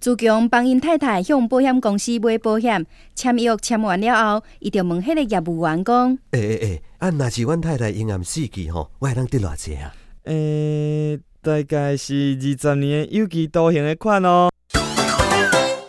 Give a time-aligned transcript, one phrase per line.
[0.00, 9.92] 朱强帮因太太向保险公司买保险，签约签完了后，伊就问迄个业务员讲：“诶诶诶，啊若是阮太太因暗死去吼，我会当得偌济啊？
[10.24, 14.48] 诶，大概是二十年的有期徒刑的款哦。”